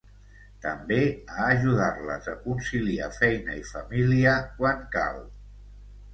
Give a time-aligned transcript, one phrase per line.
[0.61, 0.95] També
[1.41, 5.23] a ajudar-les a conciliar feina i família quan cal.